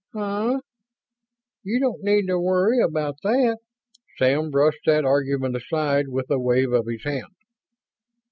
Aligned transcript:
"Huh; 0.15 0.61
you 1.61 1.79
don't 1.79 2.01
need 2.01 2.25
to 2.25 2.39
worry 2.39 2.81
about 2.81 3.17
that." 3.21 3.59
Sam 4.17 4.49
brushed 4.49 4.85
that 4.87 5.05
argument 5.05 5.55
aside 5.55 6.07
with 6.09 6.31
a 6.31 6.39
wave 6.39 6.71
of 6.73 6.87
his 6.87 7.03
hand. 7.03 7.35